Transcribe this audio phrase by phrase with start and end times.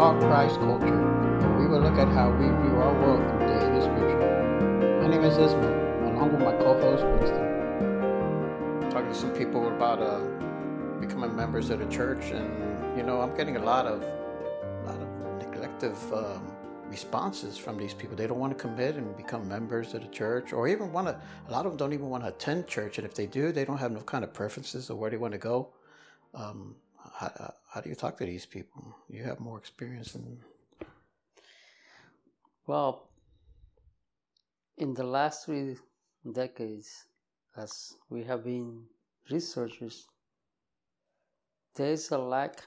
[0.00, 3.82] talk Christ culture, and we will look at how we view our world through daily
[3.82, 4.98] scripture.
[5.02, 8.88] My name is Ismail, along with my co-host Winston.
[8.90, 10.20] Talking to some people about uh,
[11.00, 15.02] becoming members of the church, and you know, I'm getting a lot of, a lot
[15.02, 16.50] of neglective um,
[16.88, 18.16] responses from these people.
[18.16, 21.20] They don't want to commit and become members of the church, or even want to.
[21.48, 23.66] A lot of them don't even want to attend church, and if they do, they
[23.66, 25.68] don't have no kind of preferences of where they want to go.
[26.32, 26.74] Um,
[27.20, 28.96] how, how do you talk to these people?
[29.08, 30.38] You have more experience than.
[32.66, 33.10] Well,
[34.78, 35.76] in the last three
[36.32, 37.04] decades,
[37.56, 38.84] as we have been
[39.30, 40.06] researchers,
[41.74, 42.62] there is a lack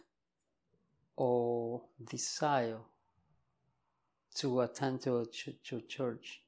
[1.16, 2.78] or desire
[4.36, 6.44] to attend to a ch- to church.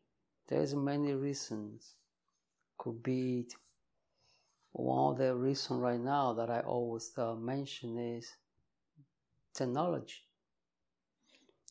[0.48, 1.96] There's many reasons.
[2.78, 3.48] Could be
[4.76, 8.32] one of the reasons right now that I always uh, mention is
[9.54, 10.22] technology.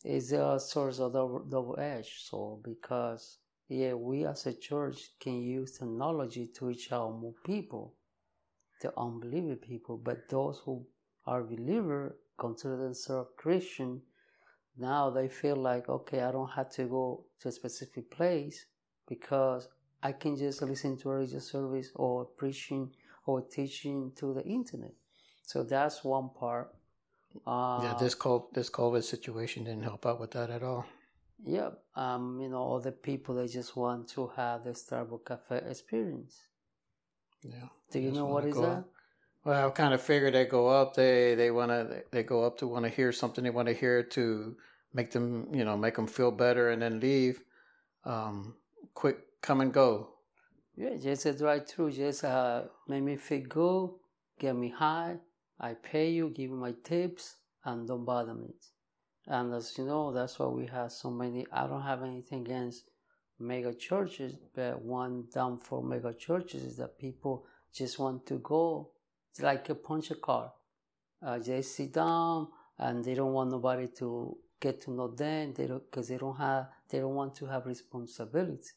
[0.03, 2.23] Is a source of double, double edge.
[2.29, 7.95] So because yeah, we as a church can use technology to reach out more people,
[8.81, 10.85] the unbelieving people, but those who
[11.25, 14.01] are believer consider themselves Christian
[14.77, 18.65] now they feel like okay i don't have to go to a specific place
[19.07, 19.67] because
[20.07, 22.85] i can just listen to a religious service or preaching
[23.25, 24.93] or teaching to the internet
[25.51, 26.67] so that's one part
[27.47, 30.85] uh, yeah this COVID, this covid situation didn't help out with that at all
[31.43, 36.35] yeah um you know other people they just want to have the starbucks cafe experience
[37.43, 38.83] yeah do you know what is that
[39.45, 40.95] well, I kind of figured they go up.
[40.95, 43.43] They they want to they go up to want to hear something.
[43.43, 44.57] They want to hear to
[44.91, 47.43] make them you know make them feel better and then leave.
[48.05, 48.55] Um,
[48.95, 50.09] quick come and go.
[50.75, 51.91] Yeah, just a drive through.
[51.91, 53.89] Just uh, make me feel good,
[54.39, 55.17] get me high.
[55.59, 58.53] I pay you, give you my tips, and don't bother me.
[59.27, 61.45] And as you know, that's why we have so many.
[61.51, 62.83] I don't have anything against
[63.39, 68.91] mega churches, but one down for mega churches is that people just want to go
[69.35, 70.49] it's like a punch a card.
[71.21, 75.53] Uh, they sit down and they don't want nobody to get to know them.
[75.53, 78.69] They don't because they don't have they don't want to have responsibility,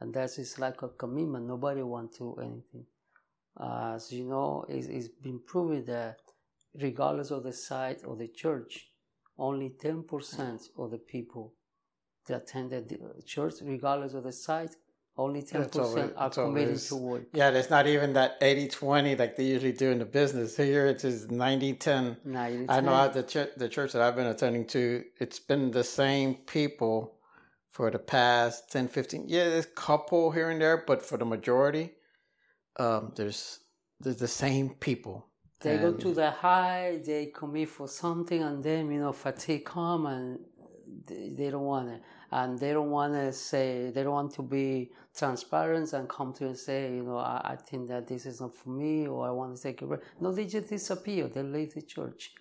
[0.00, 1.46] and that's just like a commitment.
[1.46, 2.86] Nobody want to anything.
[3.58, 6.16] Uh, as you know, it's, it's been proven that
[6.80, 8.88] regardless of the site of the church,
[9.38, 11.54] only ten percent of the people
[12.26, 14.74] that attended the church, regardless of the site,
[15.16, 17.22] only 10% are committed to work.
[17.32, 20.56] Yeah, there's not even that 80 20 like they usually do in the business.
[20.56, 22.16] Here it is 90 10.
[22.24, 25.84] 90, I know the, ch- the church that I've been attending to, it's been the
[25.84, 27.14] same people
[27.74, 29.24] for the past 10, 15.
[29.26, 31.90] Yeah, there's a couple here and there, but for the majority,
[32.78, 33.58] um, there's,
[33.98, 35.26] there's the same people.
[35.60, 39.64] They and go to the high, they commit for something, and then, you know, fatigue
[39.64, 40.38] come and
[41.06, 44.42] they, they don't want it and they don't want to say they don't want to
[44.42, 48.40] be transparent and come to and say you know I, I think that this is
[48.40, 50.00] not for me or I want to take a break.
[50.20, 51.28] No, they just disappear.
[51.28, 52.32] They leave the church.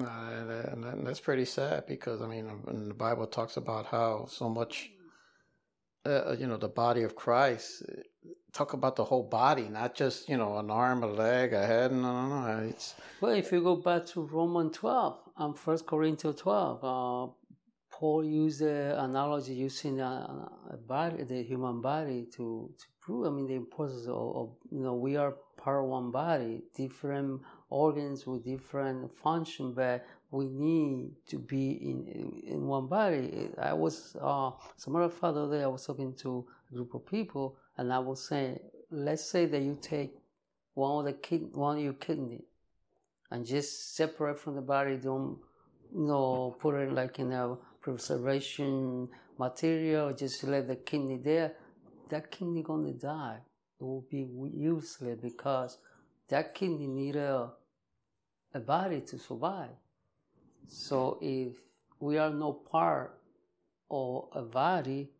[0.00, 2.48] Uh, and that's pretty sad because I mean,
[2.88, 4.90] the Bible talks about how so much,
[6.06, 7.82] uh, you know, the body of Christ.
[8.52, 11.92] Talk about the whole body, not just you know an arm, a leg, a head.
[11.92, 12.68] No, no, no.
[12.68, 17.32] It's well, if you go back to Romans twelve and First Corinthians twelve, uh,
[17.90, 23.26] Paul used the analogy using a, a, body, the human body, to, to prove.
[23.26, 27.42] I mean, the importance of, of, you know we are part of one body, different
[27.72, 33.48] organs with different function, but we need to be in in one body.
[33.58, 36.46] I was, uh, as a matter of fact, the other day I was talking to
[36.70, 38.58] a group of people, and I was saying,
[38.90, 40.12] let's say that you take
[40.74, 42.44] one of the kid, one of your kidney,
[43.30, 44.96] and just separate from the body.
[44.96, 45.38] Don't
[45.94, 51.52] you know put it like in a preservation material, just let the kidney there,
[52.10, 53.40] that kidney gonna die.
[53.80, 55.78] It will be useless because
[56.28, 57.50] that kidney need a,
[58.54, 59.76] a body to survive.
[60.68, 61.52] So if
[62.00, 63.18] we are not part
[63.90, 65.10] of a body,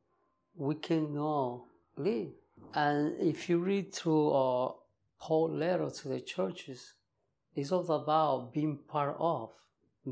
[0.56, 1.64] we cannot
[1.96, 2.30] live.
[2.74, 4.72] And if you read through uh,
[5.20, 6.94] Paul letter to the churches,
[7.54, 9.50] it's all about being part of,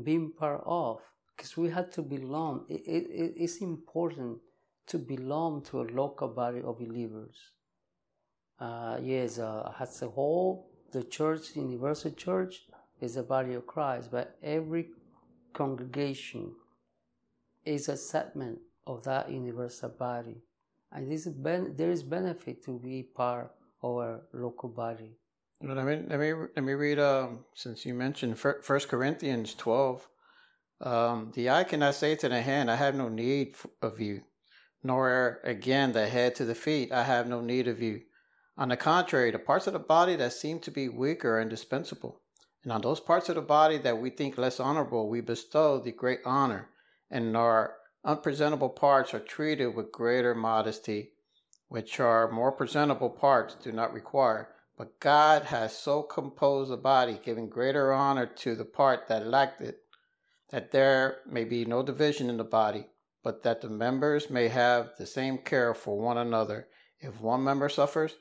[0.03, 1.01] being part of
[1.35, 2.65] because we had to belong.
[2.69, 4.37] It, it, it's important
[4.87, 7.35] to belong to a local body of believers.
[8.59, 12.67] Uh, yes, uh, as a whole, the church, universal church,
[13.01, 14.89] is the body of Christ, but every
[15.53, 16.53] congregation
[17.65, 20.41] is a segment of that universal body.
[20.91, 23.51] And this ben- there is benefit to be part
[23.81, 25.17] of a local body.
[25.61, 26.99] Let me let me let me read.
[26.99, 30.07] Um, since you mentioned First Corinthians twelve,
[30.81, 34.23] Um, the eye cannot say to the hand, I have no need of you,
[34.81, 38.01] nor again the head to the feet, I have no need of you.
[38.57, 42.20] On the contrary, the parts of the body that seem to be weaker are indispensable.
[42.63, 45.91] And on those parts of the body that we think less honorable, we bestow the
[45.91, 46.69] great honor,
[47.09, 51.13] and our unpresentable parts are treated with greater modesty,
[51.69, 54.49] which our more presentable parts do not require.
[54.77, 59.61] But God has so composed the body, giving greater honor to the part that lacked
[59.61, 59.79] it,
[60.49, 62.87] that there may be no division in the body,
[63.23, 66.67] but that the members may have the same care for one another.
[66.99, 68.15] If one member suffers,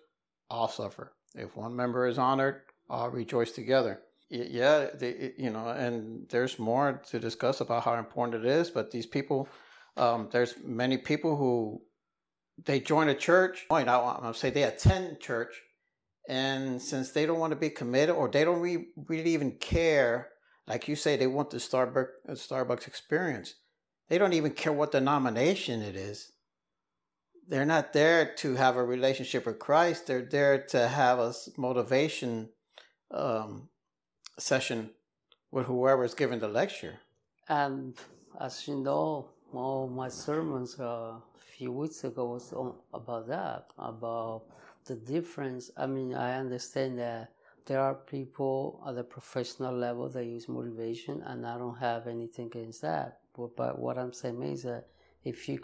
[0.49, 1.13] all suffer.
[1.35, 4.01] If one member is honored, all rejoice together.
[4.31, 8.71] Yeah, they, you know, and there's more to discuss about how important it is.
[8.71, 9.49] But these people,
[9.97, 11.83] um, there's many people who
[12.65, 13.67] they join a church.
[13.71, 15.61] I want to say they attend church,
[16.29, 20.29] and since they don't want to be committed or they don't re- really even care,
[20.69, 23.55] like you say, they want the Starbucks Starbucks experience.
[24.09, 26.31] They don't even care what denomination it is
[27.51, 30.07] they're not there to have a relationship with Christ.
[30.07, 32.49] They're there to have a motivation
[33.11, 33.69] um,
[34.41, 34.91] session
[35.51, 36.99] with whoever is giving the lecture.
[37.49, 37.97] And
[38.41, 41.23] as you know, all my sermons uh, a
[41.57, 44.45] few weeks ago was on, about that, about
[44.87, 45.71] the difference.
[45.77, 47.33] I mean, I understand that
[47.67, 52.47] there are people at the professional level that use motivation, and I don't have anything
[52.47, 53.19] against that.
[53.37, 54.87] But, but what I'm saying is that
[55.25, 55.61] if you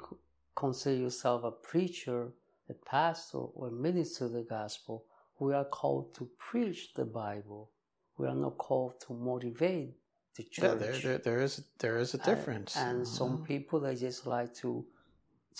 [0.55, 2.29] consider yourself a preacher,
[2.69, 5.05] a pastor, or minister of the gospel,
[5.38, 7.70] we are called to preach the Bible.
[8.18, 9.94] We are not called to motivate
[10.36, 10.64] the church.
[10.64, 12.76] Yeah, there, there, there is there is a difference.
[12.76, 13.44] And, and some mm-hmm.
[13.44, 14.84] people they just like to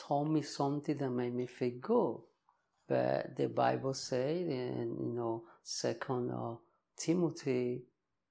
[0.06, 2.17] tell me something that made me feel good.
[2.88, 6.55] But the Bible says in you know Second uh,
[6.97, 7.82] Timothy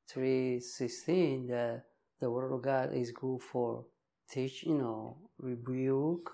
[0.08, 1.84] three sixteen that
[2.20, 3.86] the word of God is good for
[4.30, 6.32] teach, you know, rebuke,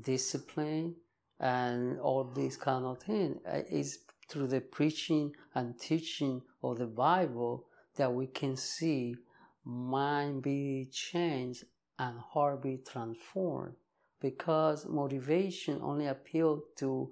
[0.00, 0.94] discipline
[1.40, 3.38] and all these kind of things.
[3.46, 3.98] Uh, it's
[4.28, 7.66] through the preaching and teaching of the Bible
[7.96, 9.16] that we can see
[9.64, 11.64] mind be changed
[11.98, 13.74] and heart be transformed.
[14.20, 17.10] Because motivation only appeal to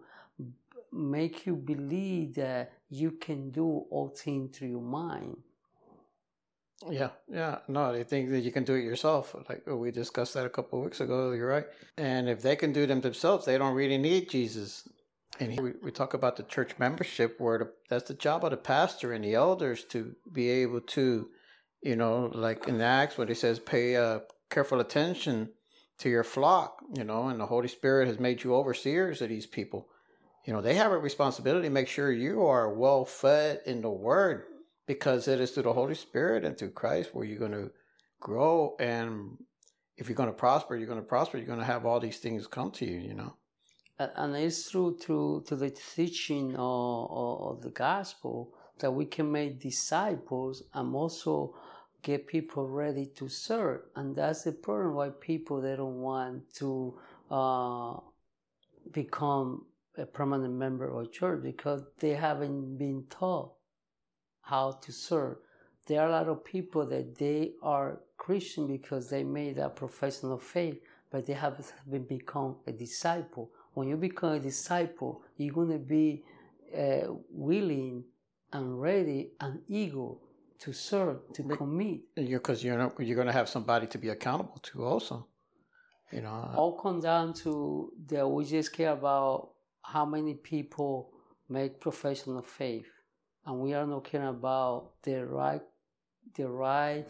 [0.93, 5.37] make you believe that you can do all things through your mind.
[6.90, 7.58] Yeah, yeah.
[7.69, 9.34] No, they think that you can do it yourself.
[9.48, 11.32] Like we discussed that a couple of weeks ago.
[11.32, 11.66] You're right.
[11.96, 14.88] And if they can do them themselves, they don't really need Jesus.
[15.38, 18.56] And we, we talk about the church membership, where the, that's the job of the
[18.56, 21.29] pastor and the elders to be able to,
[21.83, 25.50] you know, like in Acts, where he says, pay uh, careful attention
[25.99, 29.47] to your flock, you know, and the Holy Spirit has made you overseers of these
[29.47, 29.88] people.
[30.44, 33.91] You know, they have a responsibility to make sure you are well fed in the
[33.91, 34.44] Word
[34.87, 37.71] because it is through the Holy Spirit and through Christ where you're going to
[38.21, 38.77] grow.
[38.79, 39.39] And
[39.97, 41.39] if you're going to prosper, you're going to prosper.
[41.39, 43.35] You're going to have all these things come to you, you know.
[43.98, 49.60] And it's through through to the teaching of, of the gospel that we can make
[49.60, 51.54] disciples and also
[52.02, 53.81] get people ready to serve.
[53.96, 56.98] And that's the problem why people they don't want to
[57.31, 57.94] uh,
[58.93, 59.64] become
[59.96, 63.53] a permanent member of church because they haven't been taught
[64.43, 65.38] how to serve.
[65.86, 70.31] There are a lot of people that they are Christian because they made a profession
[70.31, 71.72] of faith, but they haven't
[72.08, 73.50] become a disciple.
[73.77, 76.25] When you become a disciple, you're going to be
[76.75, 78.05] uh, willing
[78.51, 80.13] and ready and eager
[80.61, 82.01] to serve, to but commit.
[82.15, 85.27] Because you're, you're, you're going to have somebody to be accountable to also.
[86.11, 89.51] You know, all come down to that we just care about
[89.83, 91.11] how many people
[91.51, 92.89] make profession of faith
[93.45, 95.63] and we are not caring about the right
[96.35, 97.06] the right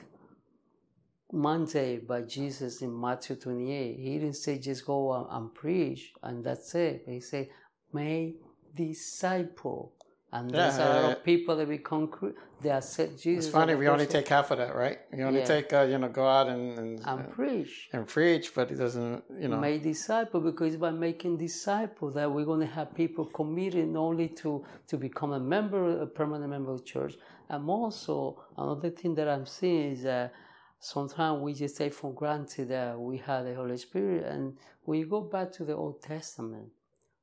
[1.32, 3.98] mandate by Jesus in Matthew 28.
[3.98, 7.04] He didn't say just go and, and preach and that's it.
[7.06, 7.48] He said,
[7.92, 8.40] make
[8.74, 9.92] disciple.
[10.32, 12.10] And yeah, there's a lot of people that become
[12.60, 13.46] they accept Jesus.
[13.46, 14.98] It's funny we only take half of that, right?
[15.16, 15.46] You only yeah.
[15.46, 18.74] take uh, you know go out and and, and uh, preach and preach, but it
[18.74, 23.24] doesn't you know make disciple because by making disciple that we're going to have people
[23.26, 27.14] committed not only to to become a member, a permanent member of church,
[27.48, 30.34] and also another thing that I'm seeing is that
[30.78, 35.06] sometimes we just take for granted that we have the Holy Spirit, and when you
[35.06, 36.68] go back to the Old Testament,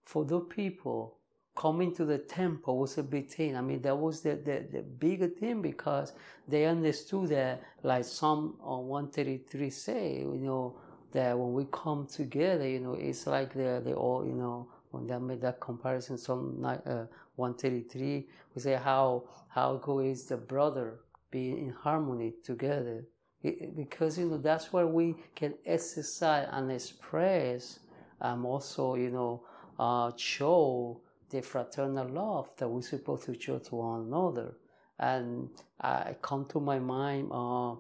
[0.06, 1.18] for those people
[1.56, 3.56] coming to the temple was a big thing.
[3.56, 6.14] I mean, that was the, the, the bigger thing because
[6.48, 10.76] they understood that, like Psalm 133 say, you know,
[11.12, 15.08] that when we come together, you know, it's like they they all, you know, when
[15.08, 17.06] they made that comparison, Psalm uh,
[17.36, 23.06] 133, we say how how good is the brother being in harmony together.
[23.44, 27.80] Because you know that's where we can exercise and express,
[28.22, 29.44] and um, also you know
[29.78, 34.56] uh, show the fraternal love that we're supposed to show to one another.
[35.00, 35.50] And
[35.82, 37.74] I come to my mind uh,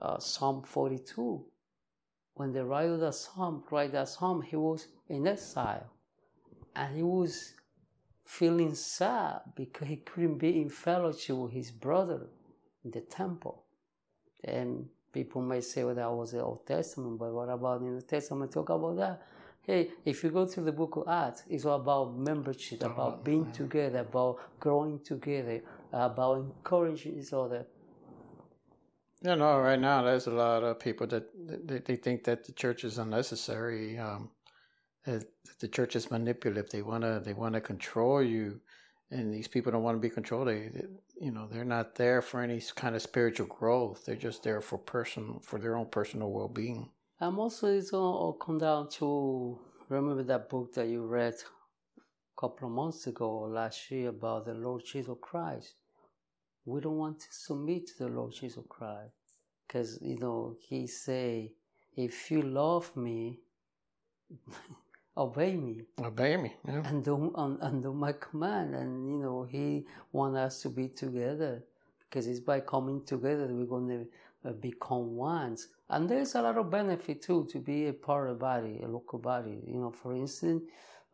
[0.00, 1.44] uh, Psalm 42.
[2.34, 5.90] When the writer of the Psalm write that Psalm, he was in exile,
[6.74, 7.54] and he was
[8.24, 12.26] feeling sad because he couldn't be in fellowship with his brother
[12.84, 13.64] in the temple.
[14.44, 18.02] And people may say, well, that was the Old Testament, but what about in the
[18.02, 18.52] Testament?
[18.52, 19.22] Talk about that.
[19.62, 23.50] Hey, if you go to the book of Acts, it's all about membership, about being
[23.52, 25.60] together, about growing together,
[25.92, 27.66] about encouraging each other.
[29.20, 31.24] You know, right now there's a lot of people that
[31.66, 33.98] they, they think that the church is unnecessary.
[33.98, 34.30] Um,
[35.04, 35.24] that
[35.60, 36.70] the church is manipulative.
[36.70, 38.60] They wanna they wanna control you,
[39.10, 40.48] and these people don't want to be controlled.
[40.48, 40.84] They, they,
[41.20, 44.04] you know, they're not there for any kind of spiritual growth.
[44.04, 46.90] They're just there for person for their own personal well being.
[47.20, 52.68] I'm also it's all come down to remember that book that you read a couple
[52.68, 55.74] of months ago or last year about the Lord Jesus Christ.
[56.64, 59.14] We don't want to submit to the Lord Jesus Christ
[59.66, 61.54] because you know He say,
[61.96, 63.40] "If you love me."
[65.18, 65.82] Obey me.
[66.02, 66.82] Obey me, yeah.
[66.88, 68.74] And do, and, and do my command.
[68.74, 71.62] And, you know, He wants us to be together
[72.00, 75.56] because it's by coming together we're going to uh, become one.
[75.90, 78.88] And there's a lot of benefit too to be a part of a body, a
[78.88, 79.58] local body.
[79.66, 80.62] You know, for instance,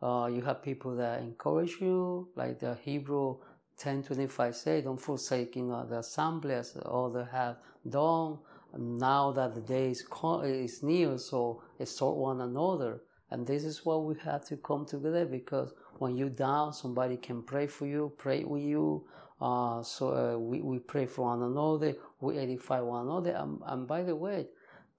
[0.01, 3.37] uh, you have people that encourage you, like the Hebrew
[3.77, 7.57] 1025 say, don't forsake, you know, the assembly as others have
[7.89, 8.37] done.
[8.77, 10.03] Now that the day is,
[10.43, 13.01] is near, so exhort one another.
[13.31, 17.41] And this is why we have to come together because when you're down, somebody can
[17.41, 19.05] pray for you, pray with you.
[19.41, 23.31] Uh, so uh, we, we pray for one another, we edify one another.
[23.31, 24.47] And, and by the way,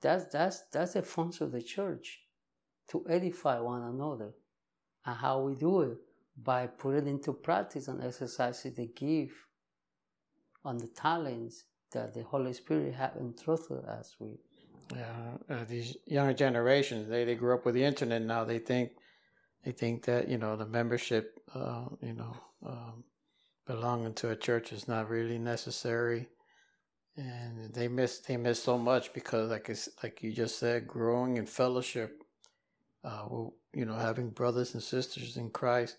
[0.01, 2.21] that's, that's, that's the function of the church
[2.91, 4.33] to edify one another.
[5.05, 5.99] And how we do it?
[6.37, 9.37] By putting into practice and exercising the gift
[10.65, 14.39] and the talents that the Holy Spirit has entrusted us with.
[14.95, 18.45] Yeah, uh, these younger generations, they, they grew up with the internet now.
[18.45, 18.93] They think
[19.65, 23.05] they think that you know the membership, uh, you know, um,
[23.67, 26.29] belonging to a church is not really necessary,
[27.17, 31.37] and they miss they miss so much because, like it's, like you just said, growing
[31.37, 32.23] in fellowship,
[33.05, 33.27] uh,
[33.75, 35.97] you know, having brothers and sisters in Christ.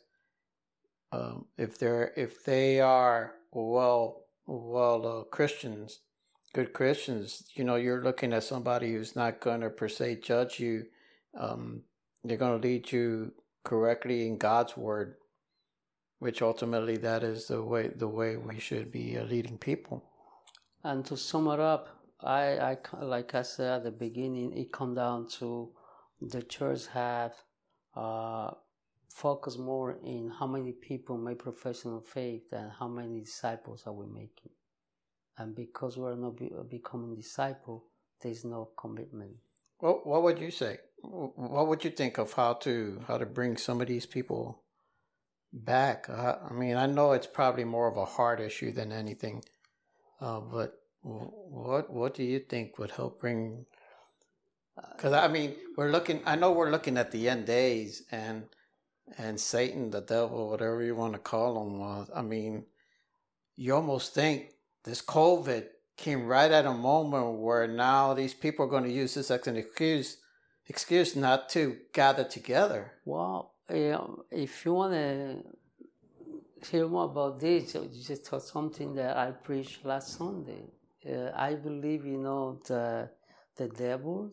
[1.11, 5.99] Um, if they're if they are well well uh, Christians
[6.53, 10.59] good Christians, you know, you're looking at somebody who's not going to per se judge
[10.59, 10.85] you.
[11.37, 11.81] Um,
[12.23, 13.31] they're going to lead you
[13.63, 15.15] correctly in God's word,
[16.19, 20.03] which ultimately that is the way the way we should be uh, leading people.
[20.83, 21.89] And to sum it up,
[22.21, 25.69] I, I like I said at the beginning, it come down to
[26.21, 27.33] the church have
[27.95, 28.51] uh,
[29.09, 34.07] focus more in how many people make professional faith than how many disciples are we
[34.07, 34.56] making
[35.37, 37.85] and because we're not be, becoming disciple,
[38.21, 39.31] there's no commitment.
[39.79, 40.79] Well, what would you say?
[41.01, 44.63] What would you think of how to how to bring some of these people
[45.53, 46.09] back?
[46.09, 49.43] Uh, I mean, I know it's probably more of a heart issue than anything,
[50.19, 53.65] uh, but what what do you think would help bring?
[54.95, 56.21] Because I mean, we're looking.
[56.25, 58.45] I know we're looking at the end days, and
[59.17, 61.81] and Satan, the devil, whatever you want to call him.
[61.81, 62.65] Uh, I mean,
[63.55, 64.51] you almost think
[64.83, 65.65] this COVID
[65.97, 69.47] came right at a moment where now these people are going to use this as
[69.47, 70.17] an excuse
[70.67, 72.91] excuse not to gather together.
[73.05, 75.43] Well, if you want to
[76.69, 80.65] hear more about this, you just talk something that I preached last Sunday.
[81.07, 83.09] Uh, I believe, you know, the
[83.55, 84.31] the devil,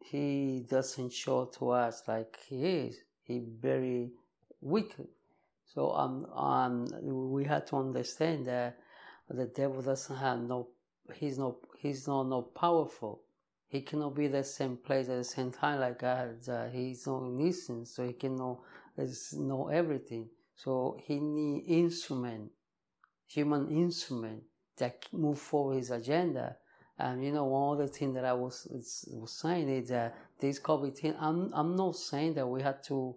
[0.00, 2.96] he doesn't show to us like he is.
[3.22, 4.10] He very
[4.60, 5.08] wicked.
[5.74, 6.86] So um, um,
[7.34, 8.78] we have to understand that
[9.28, 10.68] the devil doesn't have no
[11.14, 13.22] he's no he's not no powerful
[13.74, 16.48] he cannot be the same place at the same time like God.
[16.48, 18.60] Uh, he's not omniscient, so he cannot
[19.32, 20.28] know everything.
[20.54, 22.52] So he need instrument,
[23.26, 24.44] human instrument
[24.78, 26.56] that move forward his agenda.
[27.00, 28.68] And you know, one other thing that I was
[29.10, 31.16] was saying is that this COVID thing.
[31.18, 33.16] I'm I'm not saying that we have to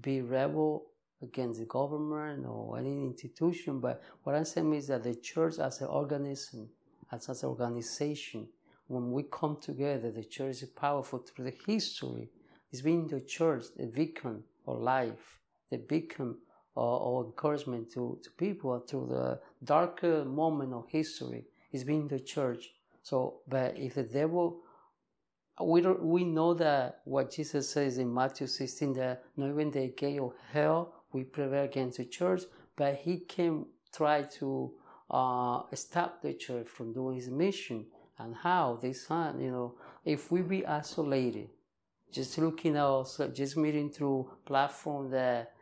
[0.00, 0.86] be rebel
[1.22, 5.80] against the government or any institution, but what I'm saying is that the church as
[5.80, 6.68] an organism,
[7.10, 8.48] as, as an organization,
[8.86, 12.30] when we come together, the church is powerful through the history.
[12.72, 16.36] It's been the church, the beacon of life, the beacon
[16.76, 21.44] of, encouragement to, to people through the darker moment of history.
[21.72, 22.70] It's been the church.
[23.02, 24.60] So, but if the devil,
[25.62, 29.88] we don't, we know that what Jesus says in Matthew 16 that not even the
[29.88, 32.42] gate of hell we prevail against the church,
[32.76, 34.72] but he came try to
[35.10, 37.86] uh, stop the church from doing his mission.
[38.18, 41.48] And how this time, you know, if we be isolated,
[42.12, 45.52] just looking at us, just meeting through platform that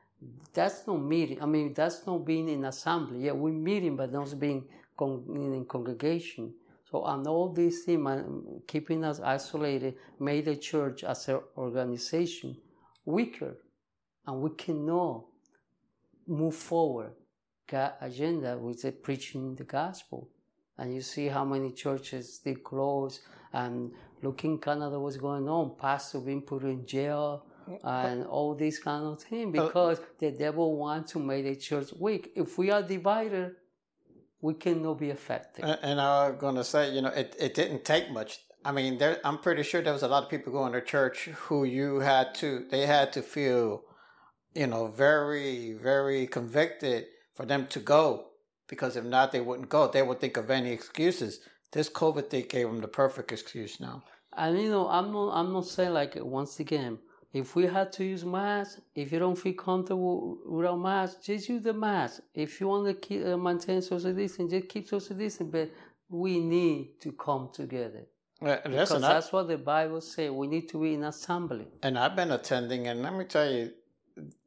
[0.54, 1.42] that's not meeting.
[1.42, 3.26] I mean, that's not being in assembly.
[3.26, 4.64] Yeah, we're meeting, but not being
[4.98, 6.54] con- in congregation.
[6.90, 12.56] So, and all these things, keeping us isolated, made the church as an organization
[13.04, 13.58] weaker,
[14.26, 15.26] and we cannot
[16.26, 17.12] move forward.
[17.68, 20.28] God agenda with the preaching the gospel,
[20.78, 23.20] and you see how many churches they close,
[23.52, 23.90] and
[24.22, 27.44] looking Canada what's going on, pastor being put in jail,
[27.84, 31.92] and all these kind of things because uh, the devil wants to make the church
[31.98, 32.32] weak.
[32.36, 33.56] If we are divided,
[34.40, 35.64] we cannot be effective.
[35.82, 38.38] And I'm going to say, you know, it, it didn't take much.
[38.64, 41.24] I mean, there, I'm pretty sure there was a lot of people going to church
[41.26, 43.82] who you had to, they had to feel,
[44.56, 48.26] you know, very, very convicted for them to go
[48.68, 49.88] because if not, they wouldn't go.
[49.88, 51.40] They would think of any excuses.
[51.72, 54.02] This COVID thing gave them the perfect excuse now.
[54.36, 56.98] And you know, I'm not, I'm not saying like once again,
[57.32, 61.62] if we had to use masks, if you don't feel comfortable without masks, just use
[61.62, 62.22] the mask.
[62.34, 65.50] If you want to keep, uh, maintain social distancing, just keep social distancing.
[65.50, 65.70] But
[66.08, 68.06] we need to come together.
[68.40, 70.30] Uh, because that's what the Bible says.
[70.30, 71.66] We need to be in assembly.
[71.82, 73.70] And I've been attending, and let me tell you,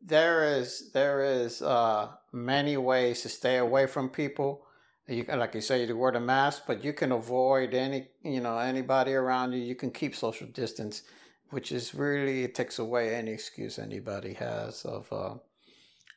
[0.02, 4.66] there is there is uh, many ways to stay away from people.
[5.08, 8.58] You like you say, you wear the mask, but you can avoid any you know
[8.58, 9.60] anybody around you.
[9.60, 11.04] You can keep social distance
[11.50, 15.12] which is really it takes away any excuse anybody has of.
[15.12, 15.36] Uh,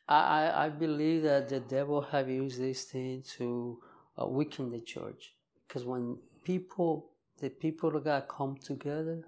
[0.07, 3.79] I I believe that the devil have used this thing to
[4.19, 5.33] uh, weaken the church
[5.67, 9.23] because when people the people of God come together,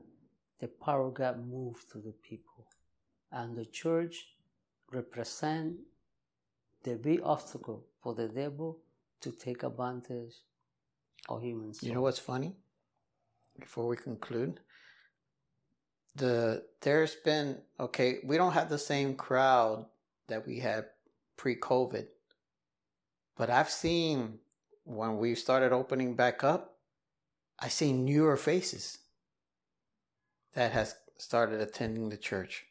[0.60, 2.65] the power of God moves to the people,
[3.32, 4.28] and the church
[4.92, 5.78] represent
[6.84, 8.80] the big obstacle for the devil
[9.22, 10.36] to take advantage
[11.30, 11.82] of humans.
[11.82, 12.56] You know what's funny?
[13.60, 14.60] Before we conclude,
[16.16, 19.86] the there's been okay we don't have the same crowd
[20.28, 20.86] that we had
[21.36, 22.08] pre-covid
[23.38, 24.40] but i've seen
[24.86, 26.78] when we started opening back up
[27.60, 29.00] i see newer faces
[30.54, 32.66] that has started attending the church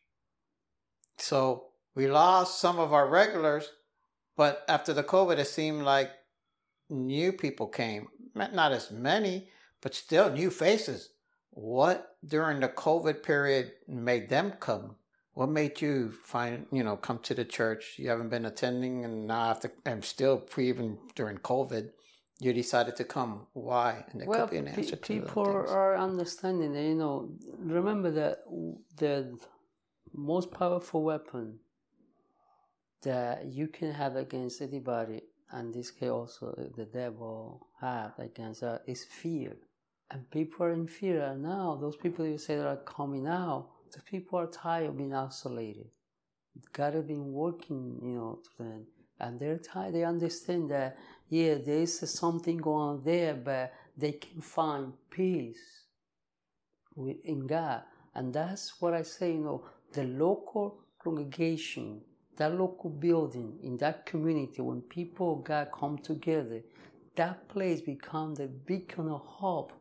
[1.16, 3.70] so we lost some of our regulars
[4.36, 6.10] but after the covid it seemed like
[6.90, 9.48] new people came not as many
[9.80, 11.10] but still new faces
[11.54, 14.96] what during the COVID period made them come?
[15.34, 17.94] What made you find, you know, come to the church?
[17.96, 21.90] You haven't been attending, and now after, and still pre even during COVID,
[22.40, 23.46] you decided to come.
[23.52, 24.04] Why?
[24.10, 28.10] And there well, could be an answer pe- people are understanding that, you know, remember
[28.12, 28.38] that
[28.96, 29.36] the
[30.14, 31.58] most powerful weapon
[33.02, 38.80] that you can have against anybody, and this case also the devil have against us,
[38.86, 39.56] is fear
[40.10, 41.76] and people are in fear now.
[41.80, 45.88] Those people you say that are coming out, the people are tired of being isolated.
[46.72, 48.86] God has been working, you know, to them,
[49.18, 49.94] and they're tired.
[49.94, 50.96] They understand that
[51.28, 55.86] yeah, there is something going on there, but they can find peace
[56.96, 57.82] in God,
[58.14, 59.32] and that's what I say.
[59.32, 62.00] You know, the local congregation,
[62.36, 66.62] that local building, in that community, when people of God come together,
[67.16, 69.72] that place becomes the beacon of hope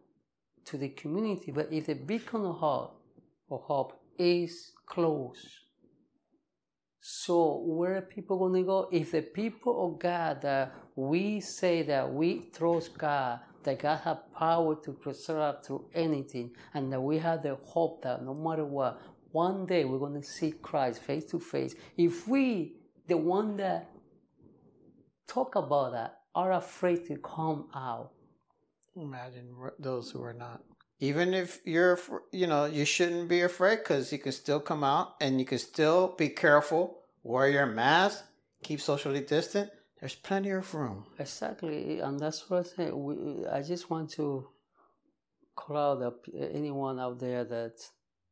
[0.66, 3.02] to the community, but if the beacon of hope,
[3.50, 5.48] of hope is closed,
[7.06, 8.88] so where are people going to go?
[8.92, 14.18] If the people of God that we say that we trust God, that God has
[14.38, 19.02] power to preserve through anything, and that we have the hope that no matter what,
[19.34, 21.76] one day we're going to see Christ face to face.
[21.98, 23.90] If we, the one that
[25.28, 28.12] talk about that, are afraid to come out,
[28.96, 30.62] Imagine those who are not.
[31.00, 32.00] Even if you're,
[32.32, 35.58] you know, you shouldn't be afraid because you can still come out and you can
[35.58, 38.24] still be careful, wear your mask,
[38.64, 39.70] keep socially distant.
[40.00, 41.06] There's plenty of room.
[41.18, 42.92] Exactly, and that's what I say.
[42.92, 44.48] We, I just want to
[45.56, 47.74] call out anyone out there that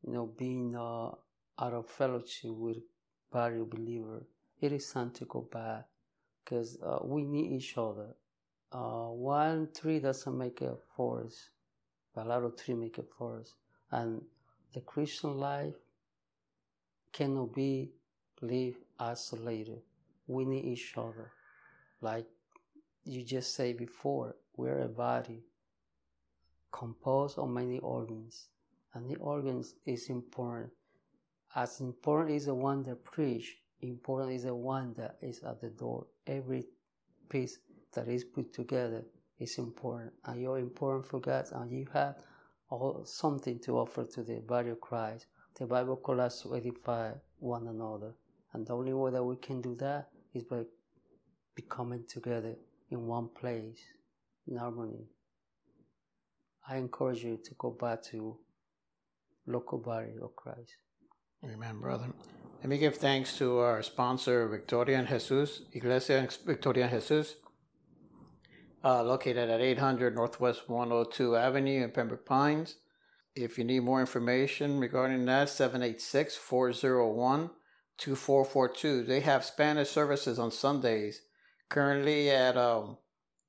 [0.05, 1.09] you know being uh,
[1.59, 2.77] out of fellowship with
[3.31, 4.25] body believer.
[4.59, 5.85] It is time to go back
[6.43, 8.15] because uh, we need each other
[8.71, 11.49] uh, one tree doesn't make a forest,
[12.15, 13.55] but a lot of trees make a forest.
[13.91, 14.21] And
[14.73, 15.75] the Christian life
[17.13, 17.91] cannot be
[18.41, 19.81] lived isolated.
[20.27, 21.31] We need each other.
[22.01, 22.27] Like
[23.03, 25.43] you just said before, we're a body.
[26.71, 28.47] composed of many organs,
[28.93, 30.71] and the organs is important.
[31.55, 35.69] As important is the one that preach, important is the one that is at the
[35.69, 36.07] door.
[36.27, 36.65] Every
[37.29, 37.59] piece
[37.93, 39.03] that is put together
[39.39, 42.15] is important, and you're important for God, and you have
[42.69, 45.25] all, something to offer to the body of Christ.
[45.55, 48.13] The Bible calls us to edify one another,
[48.53, 50.63] and the only way that we can do that is by
[51.55, 52.55] becoming together
[52.89, 53.79] in one place
[54.47, 55.05] in harmony.
[56.67, 58.37] I encourage you to go back to
[59.51, 60.75] local body of Christ.
[61.43, 62.07] Amen, brother.
[62.59, 67.35] Let me give thanks to our sponsor, Victoria and Jesus, Iglesia Victoria and Jesus,
[68.83, 72.75] uh, located at 800 Northwest 102 Avenue in Pembroke Pines.
[73.35, 77.49] If you need more information regarding that, 786 401
[77.97, 79.03] 2442.
[79.03, 81.21] They have Spanish services on Sundays,
[81.69, 82.97] currently at um,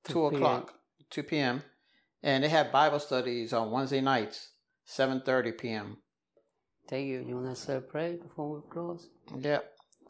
[0.04, 0.74] 2 o'clock,
[1.10, 1.62] 2 p.m.
[2.22, 4.50] And they have Bible studies on Wednesday nights,
[4.88, 5.96] 7.30 p.m.
[6.88, 7.24] Thank you.
[7.26, 9.08] You want to say pray before we close?
[9.38, 9.60] Yeah.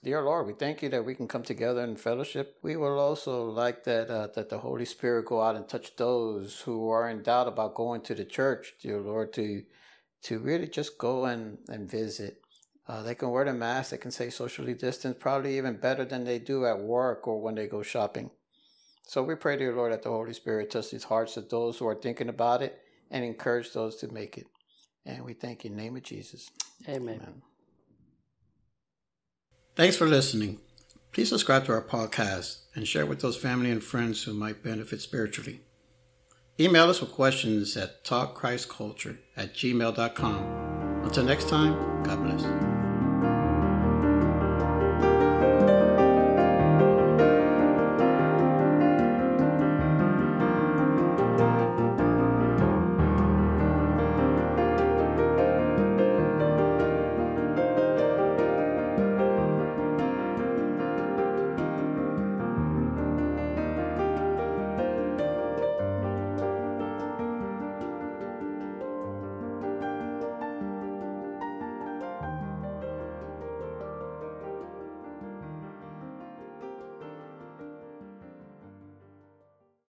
[0.05, 2.57] Dear Lord, we thank you that we can come together in fellowship.
[2.63, 6.61] We will also like that uh, that the Holy Spirit go out and touch those
[6.61, 9.63] who are in doubt about going to the church, dear Lord, to
[10.25, 12.41] to really just go and, and visit.
[12.89, 16.25] Uh, they can wear the mask, they can stay socially distanced, probably even better than
[16.25, 18.29] they do at work or when they go shopping.
[19.07, 21.87] So we pray, dear Lord, that the Holy Spirit touch these hearts of those who
[21.87, 22.81] are thinking about it
[23.11, 24.47] and encourage those to make it.
[25.05, 26.51] And we thank you in the name of Jesus.
[26.89, 27.21] Amen.
[27.23, 27.43] Amen.
[29.75, 30.59] Thanks for listening.
[31.13, 35.01] Please subscribe to our podcast and share with those family and friends who might benefit
[35.01, 35.61] spiritually.
[36.61, 41.03] Email us with questions at talkchristculture at gmail.com.
[41.05, 42.72] Until next time, God bless.